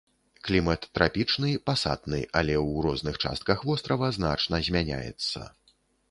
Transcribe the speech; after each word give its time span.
Клімат 0.47 0.85
трапічны 0.97 1.49
пасатны, 1.69 2.21
але 2.41 2.55
ў 2.67 2.85
розных 2.85 3.19
частках 3.25 3.61
вострава 3.71 4.09
значна 4.17 4.61
змяняецца. 4.69 5.43